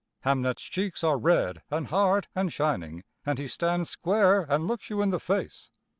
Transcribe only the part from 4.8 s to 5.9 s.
you in the face.